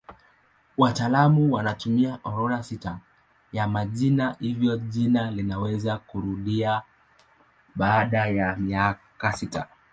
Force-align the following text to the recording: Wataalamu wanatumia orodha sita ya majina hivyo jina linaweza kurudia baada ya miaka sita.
Wataalamu 0.77 1.51
wanatumia 1.53 2.19
orodha 2.23 2.63
sita 2.63 2.99
ya 3.51 3.67
majina 3.67 4.35
hivyo 4.39 4.77
jina 4.77 5.31
linaweza 5.31 5.97
kurudia 5.97 6.81
baada 7.75 8.27
ya 8.27 8.55
miaka 8.55 9.31
sita. 9.33 9.67